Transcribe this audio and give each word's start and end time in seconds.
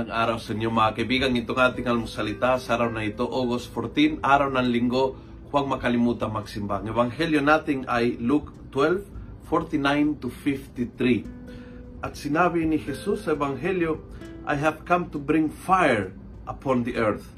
magandang 0.00 0.16
araw 0.16 0.38
sa 0.40 0.56
inyo 0.56 0.72
mga 0.72 0.96
kaibigan. 0.96 1.36
Ito 1.36 1.52
nga 1.52 1.68
ating 1.68 1.84
almusalita 1.84 2.56
sa 2.56 2.80
araw 2.80 2.88
na 2.88 3.04
ito, 3.04 3.20
August 3.20 3.68
14, 3.76 4.24
araw 4.24 4.48
ng 4.48 4.68
linggo. 4.72 5.12
Huwag 5.52 5.68
makalimutan 5.68 6.32
magsimba. 6.32 6.80
Ang 6.80 6.96
ebanghelyo 6.96 7.44
natin 7.44 7.84
ay 7.84 8.16
Luke 8.16 8.48
12, 8.72 9.04
49 9.44 10.24
to 10.24 10.32
53. 10.32 12.00
At 12.00 12.16
sinabi 12.16 12.64
ni 12.64 12.80
Jesus 12.80 13.28
sa 13.28 13.36
ebanghelyo, 13.36 14.00
I 14.48 14.56
have 14.56 14.88
come 14.88 15.12
to 15.12 15.20
bring 15.20 15.52
fire 15.52 16.16
upon 16.48 16.88
the 16.88 16.96
earth. 16.96 17.28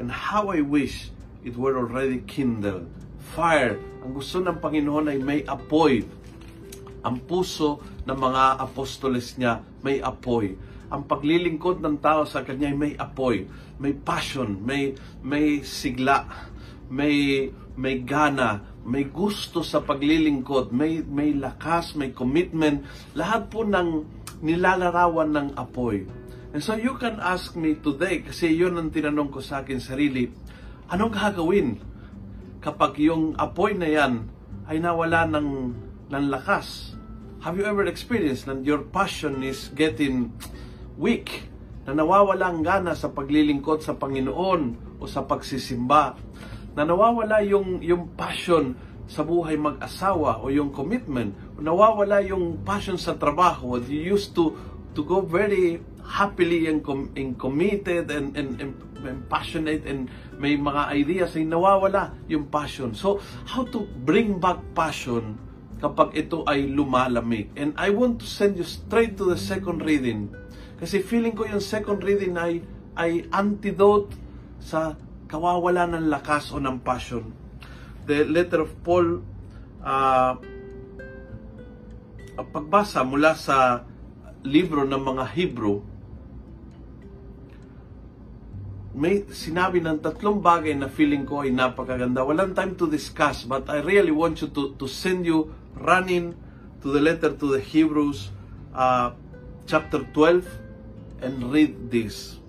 And 0.00 0.08
how 0.08 0.48
I 0.48 0.64
wish 0.64 1.12
it 1.44 1.52
were 1.60 1.76
already 1.76 2.24
kindled. 2.24 2.88
Fire. 3.36 3.76
Ang 4.00 4.16
gusto 4.16 4.40
ng 4.40 4.56
Panginoon 4.56 5.12
ay 5.12 5.20
may 5.20 5.44
apoy. 5.44 6.00
Ang 7.04 7.20
puso 7.28 7.84
ng 8.08 8.16
mga 8.16 8.56
apostoles 8.64 9.36
niya 9.36 9.60
may 9.84 10.00
apoy 10.00 10.56
ang 10.86 11.06
paglilingkod 11.06 11.82
ng 11.82 11.98
tao 11.98 12.22
sa 12.22 12.46
kanya 12.46 12.70
ay 12.70 12.76
may 12.78 12.92
apoy, 12.94 13.46
may 13.82 13.92
passion, 13.92 14.62
may 14.62 14.94
may 15.22 15.62
sigla, 15.66 16.26
may 16.86 17.48
may 17.76 18.00
gana, 18.06 18.62
may 18.86 19.04
gusto 19.10 19.66
sa 19.66 19.82
paglilingkod, 19.82 20.70
may 20.70 21.02
may 21.02 21.34
lakas, 21.34 21.98
may 21.98 22.14
commitment, 22.14 22.86
lahat 23.18 23.50
po 23.50 23.66
ng 23.66 24.06
nilalarawan 24.40 25.30
ng 25.32 25.48
apoy. 25.58 26.06
And 26.54 26.62
so 26.64 26.78
you 26.78 26.96
can 26.96 27.20
ask 27.20 27.52
me 27.52 27.76
today, 27.76 28.24
kasi 28.24 28.54
yun 28.54 28.80
ang 28.80 28.88
tinanong 28.88 29.28
ko 29.28 29.44
sa 29.44 29.60
akin 29.60 29.82
sarili, 29.82 30.30
anong 30.88 31.12
gagawin 31.12 31.76
kapag 32.64 32.96
yung 33.02 33.36
apoy 33.36 33.76
na 33.76 33.90
yan 33.90 34.24
ay 34.70 34.80
nawala 34.80 35.28
ng, 35.28 35.48
ng 36.08 36.24
lakas? 36.32 36.96
Have 37.44 37.60
you 37.60 37.66
ever 37.68 37.84
experienced 37.84 38.48
that 38.48 38.64
your 38.64 38.82
passion 38.88 39.44
is 39.44 39.68
getting 39.76 40.32
weak, 40.96 41.48
na 41.86 41.94
nawawala 41.94 42.50
ang 42.50 42.60
gana 42.66 42.92
sa 42.98 43.12
paglilingkod 43.12 43.84
sa 43.84 43.94
Panginoon 43.94 44.62
o 44.98 45.06
sa 45.06 45.22
pagsisimba, 45.22 46.18
na 46.74 46.82
nawawala 46.82 47.40
yung, 47.46 47.80
yung 47.80 48.12
passion 48.18 48.74
sa 49.06 49.22
buhay 49.22 49.54
mag-asawa 49.54 50.42
o 50.42 50.50
yung 50.50 50.74
commitment, 50.74 51.32
o 51.54 51.62
nawawala 51.62 52.20
yung 52.26 52.66
passion 52.66 52.98
sa 52.98 53.14
trabaho, 53.14 53.78
you 53.86 54.02
used 54.02 54.34
to 54.34 54.52
to 54.96 55.04
go 55.04 55.20
very 55.20 55.78
happily 56.08 56.72
and, 56.72 56.80
com- 56.80 57.12
and 57.12 57.36
committed 57.36 58.08
and, 58.08 58.32
and, 58.32 58.56
and, 58.56 58.72
and 59.04 59.28
passionate 59.28 59.84
and 59.84 60.08
may 60.40 60.56
mga 60.56 60.88
ideas 60.88 61.36
ay 61.36 61.44
nawawala 61.44 62.16
yung 62.32 62.48
passion. 62.48 62.96
So, 62.96 63.20
how 63.44 63.68
to 63.68 63.84
bring 64.08 64.40
back 64.40 64.56
passion 64.72 65.36
kapag 65.84 66.16
ito 66.16 66.48
ay 66.48 66.72
lumalamig? 66.72 67.52
And 67.60 67.76
I 67.76 67.92
want 67.92 68.24
to 68.24 68.26
send 68.26 68.56
you 68.56 68.64
straight 68.64 69.20
to 69.20 69.28
the 69.28 69.36
second 69.36 69.84
reading 69.84 70.32
kasi 70.76 71.00
feeling 71.00 71.32
ko 71.32 71.48
yung 71.48 71.64
second 71.64 72.04
reading 72.04 72.36
ay, 72.36 72.60
ay 72.96 73.24
antidote 73.32 74.12
sa 74.60 74.92
kawawala 75.24 75.88
ng 75.88 76.06
lakas 76.12 76.52
o 76.52 76.60
ng 76.60 76.84
passion. 76.84 77.32
The 78.06 78.28
letter 78.28 78.62
of 78.62 78.70
Paul, 78.84 79.24
uh, 79.82 80.32
pagbasa 82.52 83.02
mula 83.02 83.34
sa 83.34 83.82
libro 84.46 84.84
ng 84.84 85.02
mga 85.02 85.24
Hebrew, 85.32 85.82
may 88.96 89.28
sinabi 89.28 89.84
ng 89.84 90.00
tatlong 90.00 90.40
bagay 90.40 90.72
na 90.72 90.88
feeling 90.88 91.28
ko 91.28 91.44
ay 91.44 91.52
napakaganda. 91.52 92.24
Walang 92.24 92.56
time 92.56 92.72
to 92.80 92.88
discuss, 92.88 93.44
but 93.44 93.68
I 93.68 93.84
really 93.84 94.12
want 94.12 94.40
you 94.40 94.48
to, 94.56 94.72
to 94.80 94.86
send 94.88 95.28
you 95.28 95.52
running 95.76 96.32
to 96.80 96.88
the 96.88 97.00
letter 97.00 97.36
to 97.36 97.46
the 97.52 97.60
Hebrews, 97.60 98.32
uh, 98.72 99.12
chapter 99.68 100.00
12, 100.16 100.65
and 101.22 101.52
read 101.52 101.88
this. 101.88 102.40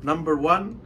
Number 0.00 0.38
one, 0.38 0.78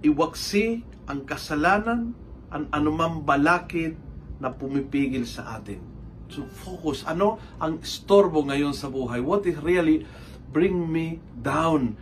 iwaksi 0.00 0.82
ang 1.08 1.24
kasalanan 1.24 2.16
ang 2.48 2.64
anumang 2.72 3.24
balakid 3.24 3.96
na 4.40 4.48
pumipigil 4.48 5.28
sa 5.28 5.60
atin. 5.60 5.80
So 6.28 6.44
focus, 6.48 7.04
ano 7.08 7.40
ang 7.60 7.80
istorbo 7.80 8.44
ngayon 8.44 8.76
sa 8.76 8.88
buhay? 8.92 9.20
What 9.20 9.48
is 9.48 9.56
really 9.60 10.04
bring 10.52 10.88
me 10.88 11.20
down? 11.40 11.96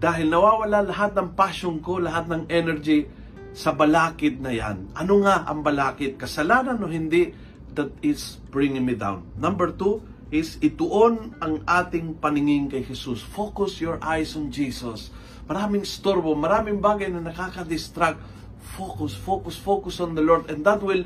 Dahil 0.00 0.30
nawawala 0.30 0.86
lahat 0.86 1.14
ng 1.18 1.34
passion 1.34 1.82
ko, 1.82 1.98
lahat 1.98 2.30
ng 2.30 2.46
energy 2.50 3.06
sa 3.50 3.74
balakid 3.74 4.38
na 4.38 4.54
yan. 4.54 4.90
Ano 4.94 5.26
nga 5.26 5.42
ang 5.46 5.66
balakid? 5.66 6.14
Kasalanan 6.18 6.78
o 6.82 6.86
hindi 6.86 7.34
that 7.74 7.90
is 8.02 8.38
bringing 8.50 8.86
me 8.86 8.94
down. 8.94 9.26
Number 9.38 9.70
two, 9.74 10.02
is 10.30 10.62
ituon 10.62 11.34
ang 11.42 11.66
ating 11.66 12.22
paningin 12.22 12.70
kay 12.70 12.86
Jesus. 12.86 13.18
Focus 13.18 13.82
your 13.82 13.98
eyes 13.98 14.38
on 14.38 14.54
Jesus. 14.54 15.10
Maraming 15.50 15.82
storbo, 15.82 16.38
maraming 16.38 16.78
bagay 16.78 17.10
na 17.10 17.18
nakaka-distract. 17.18 18.22
Focus, 18.78 19.18
focus, 19.18 19.58
focus 19.58 19.98
on 19.98 20.14
the 20.14 20.22
Lord. 20.22 20.46
And 20.46 20.62
that 20.62 20.78
will, 20.78 21.02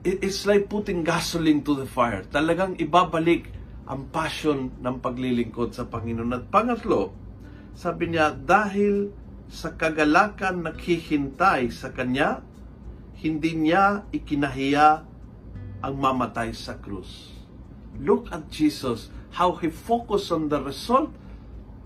it's 0.00 0.48
like 0.48 0.72
putting 0.72 1.04
gasoline 1.04 1.60
to 1.68 1.76
the 1.76 1.84
fire. 1.84 2.24
Talagang 2.24 2.80
ibabalik 2.80 3.52
ang 3.84 4.08
passion 4.08 4.72
ng 4.80 4.96
paglilingkod 5.04 5.76
sa 5.76 5.84
Panginoon. 5.84 6.32
At 6.32 6.48
pangatlo, 6.48 7.12
sabi 7.76 8.16
niya, 8.16 8.32
dahil 8.32 9.12
sa 9.52 9.76
kagalakan 9.76 10.64
naghihintay 10.64 11.68
sa 11.68 11.92
Kanya, 11.92 12.40
hindi 13.20 13.52
niya 13.52 14.08
ikinahiya 14.08 14.88
ang 15.84 15.94
mamatay 15.96 16.56
sa 16.56 16.80
krus. 16.80 17.37
Look 17.98 18.30
at 18.30 18.46
Jesus, 18.54 19.10
how 19.34 19.58
He 19.58 19.70
focused 19.70 20.30
on 20.30 20.46
the 20.46 20.62
result. 20.62 21.10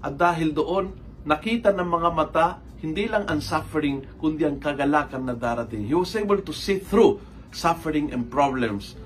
At 0.05 0.21
dahil 0.21 0.53
doon, 0.53 0.93
nakita 1.25 1.73
ng 1.73 1.89
mga 1.89 2.11
mata, 2.13 2.47
hindi 2.85 3.09
lang 3.09 3.25
ang 3.31 3.41
suffering, 3.41 4.05
kundi 4.19 4.45
ang 4.45 4.59
kagalakan 4.59 5.25
na 5.25 5.35
darating. 5.39 5.87
He 5.89 5.97
was 5.97 6.13
able 6.19 6.43
to 6.43 6.53
see 6.53 6.83
through 6.83 7.23
suffering 7.55 8.11
and 8.11 8.29
problems. 8.29 8.99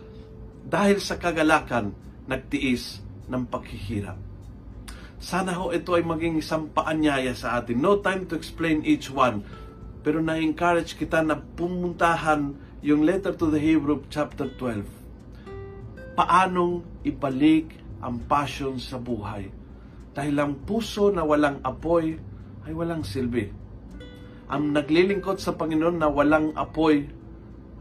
Dahil 0.66 0.98
sa 0.98 1.20
kagalakan, 1.20 1.94
nagtiis 2.26 2.98
ng 3.30 3.46
paghihirap. 3.46 4.18
Sana 5.22 5.54
ho 5.56 5.70
ito 5.70 5.94
ay 5.94 6.02
maging 6.02 6.42
isang 6.42 6.68
paanyaya 6.72 7.32
sa 7.36 7.60
atin. 7.60 7.78
No 7.78 8.02
time 8.02 8.26
to 8.26 8.34
explain 8.34 8.82
each 8.82 9.12
one. 9.12 9.46
Pero 10.02 10.18
na-encourage 10.18 10.98
kita 10.98 11.22
na 11.22 11.38
pumuntahan 11.38 12.56
yung 12.82 13.06
letter 13.06 13.34
to 13.34 13.46
the 13.50 13.60
Hebrew 13.60 14.04
chapter 14.10 14.50
12 14.58 15.05
paanong 16.16 17.04
ibalik 17.04 17.76
ang 18.00 18.24
passion 18.24 18.80
sa 18.80 18.96
buhay. 18.96 19.52
Dahil 20.16 20.34
ang 20.40 20.64
puso 20.64 21.12
na 21.12 21.22
walang 21.28 21.60
apoy 21.60 22.16
ay 22.64 22.72
walang 22.72 23.04
silbi. 23.04 23.52
Ang 24.48 24.72
naglilingkod 24.72 25.36
sa 25.36 25.52
Panginoon 25.52 26.00
na 26.00 26.08
walang 26.08 26.56
apoy 26.56 27.04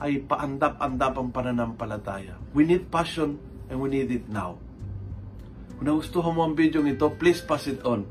ay 0.03 0.19
paandap-andap 0.27 1.13
ang 1.15 1.29
pananampalataya. 1.31 2.35
We 2.51 2.67
need 2.67 2.91
passion 2.91 3.39
and 3.71 3.79
we 3.79 3.87
need 3.87 4.11
it 4.11 4.27
now. 4.27 4.59
Kung 5.79 5.87
nagustuhan 5.87 6.35
mo 6.35 6.43
ang 6.43 6.55
video 6.59 6.83
ito, 6.83 7.07
please 7.15 7.39
pass 7.39 7.71
it 7.71 7.79
on. 7.87 8.03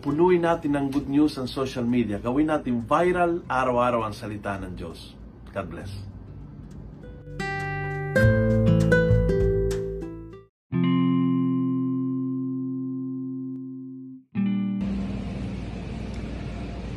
Punuin 0.00 0.40
natin 0.40 0.72
ng 0.72 0.86
good 0.88 1.08
news 1.12 1.36
ang 1.36 1.50
social 1.50 1.84
media. 1.84 2.16
Gawin 2.16 2.48
natin 2.48 2.80
viral 2.84 3.44
araw-araw 3.44 4.08
ang 4.08 4.14
salita 4.16 4.56
ng 4.56 4.72
Diyos. 4.72 5.12
God 5.52 5.66
bless. 5.68 6.15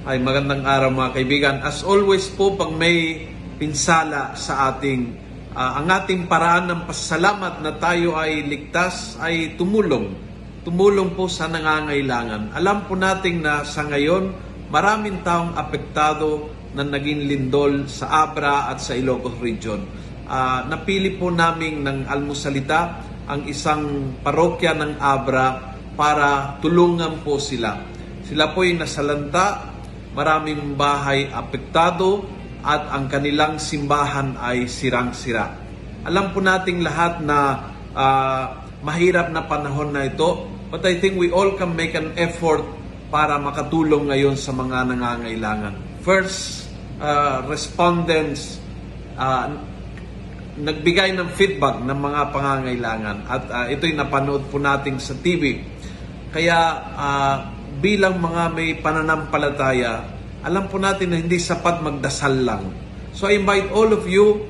Ay 0.10 0.18
magandang 0.18 0.66
araw 0.66 0.90
mga 0.90 1.12
kaibigan. 1.22 1.56
As 1.62 1.86
always 1.86 2.34
po 2.34 2.58
pag 2.58 2.74
may 2.74 3.30
pinsala 3.62 4.34
sa 4.34 4.74
ating 4.74 5.14
uh, 5.54 5.78
ang 5.78 5.86
ating 5.86 6.26
paraan 6.26 6.66
ng 6.66 6.82
pasalamat 6.90 7.62
na 7.62 7.78
tayo 7.78 8.18
ay 8.18 8.42
ligtas 8.42 9.22
ay 9.22 9.54
tumulong. 9.54 10.10
Tumulong 10.66 11.14
po 11.14 11.30
sa 11.30 11.46
nangangailangan. 11.46 12.58
Alam 12.58 12.90
po 12.90 12.98
nating 12.98 13.46
na 13.46 13.62
sa 13.62 13.86
ngayon 13.86 14.34
maraming 14.74 15.22
taong 15.22 15.54
apektado 15.54 16.58
na 16.74 16.82
naging 16.82 17.30
lindol 17.30 17.86
sa 17.86 18.26
Abra 18.26 18.66
at 18.66 18.82
sa 18.82 18.98
Ilocos 18.98 19.38
Region. 19.38 19.86
Uh, 20.26 20.66
napili 20.74 21.22
po 21.22 21.30
namin 21.30 21.86
ng 21.86 22.10
almusalita 22.10 22.98
ang 23.30 23.46
isang 23.46 24.18
parokya 24.26 24.74
ng 24.74 24.98
Abra 24.98 25.78
para 25.94 26.58
tulungan 26.66 27.22
po 27.22 27.38
sila. 27.38 27.78
Sila 28.26 28.58
po 28.58 28.66
ay 28.66 28.74
nasalanta 28.74 29.78
maraming 30.14 30.74
bahay 30.74 31.30
apektado 31.30 32.26
at 32.66 32.92
ang 32.92 33.08
kanilang 33.08 33.62
simbahan 33.62 34.36
ay 34.36 34.68
sirang-sira. 34.68 35.56
Alam 36.04 36.32
po 36.36 36.40
nating 36.44 36.84
lahat 36.84 37.24
na 37.24 37.40
uh, 37.96 38.44
mahirap 38.84 39.32
na 39.32 39.44
panahon 39.48 39.92
na 39.92 40.08
ito, 40.08 40.48
but 40.72 40.84
I 40.84 41.00
think 41.00 41.20
we 41.20 41.32
all 41.32 41.56
can 41.56 41.76
make 41.76 41.96
an 41.96 42.16
effort 42.16 42.64
para 43.10 43.36
makatulong 43.42 44.12
ngayon 44.12 44.36
sa 44.38 44.54
mga 44.54 44.92
nangangailangan. 44.96 46.04
First, 46.04 46.70
uh, 47.02 47.44
respondents 47.48 48.62
uh, 49.20 49.50
nagbigay 50.60 51.16
ng 51.16 51.32
feedback 51.40 51.80
ng 51.80 52.00
mga 52.00 52.22
pangangailangan 52.36 53.18
at 53.28 53.44
uh, 53.48 53.66
ito'y 53.72 53.96
napanood 53.96 54.52
po 54.52 54.60
natin 54.60 55.00
sa 55.00 55.16
TV. 55.16 55.64
Kaya 56.30 56.60
uh, 56.96 57.36
bilang 57.80 58.20
mga 58.20 58.54
may 58.54 58.76
pananampalataya, 58.78 60.06
alam 60.44 60.68
po 60.72 60.80
natin 60.80 61.12
na 61.12 61.18
hindi 61.20 61.40
sapat 61.40 61.84
magdasal 61.84 62.36
lang. 62.44 62.64
So 63.12 63.28
I 63.28 63.40
invite 63.40 63.72
all 63.76 63.92
of 63.92 64.08
you 64.08 64.48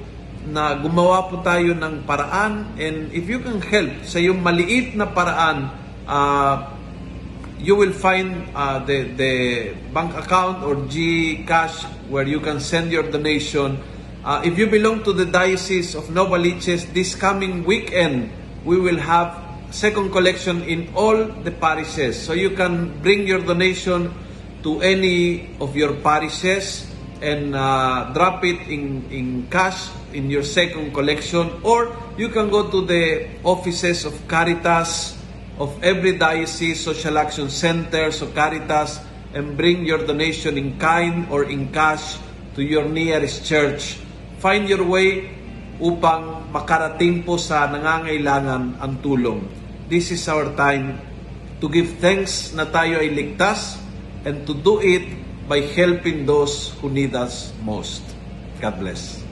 na 0.50 0.78
gumawa 0.78 1.30
po 1.30 1.42
tayo 1.42 1.74
ng 1.74 2.06
paraan 2.06 2.78
and 2.78 3.10
if 3.14 3.30
you 3.30 3.42
can 3.42 3.62
help 3.62 3.92
sa 4.06 4.22
yung 4.22 4.42
maliit 4.42 4.94
na 4.98 5.10
paraan, 5.10 5.70
uh, 6.06 6.78
you 7.60 7.76
will 7.76 7.92
find 7.92 8.48
uh, 8.56 8.80
the, 8.86 9.10
the 9.20 9.34
bank 9.92 10.16
account 10.16 10.64
or 10.64 10.76
GCash 10.88 11.84
where 12.08 12.26
you 12.26 12.40
can 12.40 12.60
send 12.60 12.92
your 12.92 13.04
donation. 13.04 13.78
Uh, 14.24 14.42
if 14.44 14.58
you 14.58 14.68
belong 14.68 15.04
to 15.04 15.12
the 15.12 15.26
Diocese 15.26 15.96
of 15.96 16.08
Novaliches, 16.08 16.88
this 16.94 17.16
coming 17.16 17.64
weekend, 17.64 18.32
we 18.64 18.80
will 18.80 19.00
have 19.00 19.49
second 19.72 20.12
collection 20.12 20.64
in 20.64 20.90
all 20.96 21.26
the 21.26 21.52
parishes. 21.52 22.20
So 22.22 22.34
you 22.34 22.52
can 22.52 23.02
bring 23.02 23.28
your 23.28 23.40
donation 23.40 24.14
to 24.64 24.82
any 24.82 25.50
of 25.62 25.76
your 25.76 25.94
parishes 26.04 26.90
and 27.22 27.56
uh, 27.56 28.12
drop 28.14 28.44
it 28.44 28.60
in, 28.68 29.04
in 29.12 29.48
cash 29.52 29.90
in 30.14 30.30
your 30.30 30.44
second 30.44 30.94
collection 30.94 31.62
or 31.64 31.96
you 32.18 32.30
can 32.30 32.50
go 32.50 32.70
to 32.70 32.86
the 32.86 33.28
offices 33.44 34.06
of 34.06 34.16
Caritas 34.28 35.18
of 35.60 35.76
every 35.84 36.18
diocese 36.18 36.80
social 36.80 37.18
action 37.18 37.50
center 37.50 38.12
so 38.12 38.28
Caritas 38.32 39.00
and 39.34 39.56
bring 39.58 39.86
your 39.86 40.06
donation 40.08 40.58
in 40.58 40.80
kind 40.80 41.28
or 41.30 41.44
in 41.44 41.72
cash 41.72 42.18
to 42.56 42.64
your 42.64 42.88
nearest 42.88 43.46
church 43.46 44.00
find 44.40 44.68
your 44.68 44.84
way 44.88 45.30
upang 45.80 46.52
makarating 46.52 47.24
po 47.24 47.36
sa 47.36 47.68
nangangailangan 47.68 48.80
ang 48.80 48.94
tulong 49.04 49.59
this 49.90 50.14
is 50.14 50.22
our 50.30 50.54
time 50.54 51.02
to 51.60 51.68
give 51.68 51.98
thanks 52.00 52.54
na 52.54 52.70
tayo 52.70 53.02
ay 53.02 53.10
ligtas 53.12 53.82
and 54.24 54.46
to 54.46 54.54
do 54.54 54.80
it 54.80 55.04
by 55.50 55.66
helping 55.74 56.30
those 56.30 56.78
who 56.80 56.94
need 56.94 57.18
us 57.18 57.52
most. 57.66 58.06
God 58.62 58.78
bless. 58.78 59.29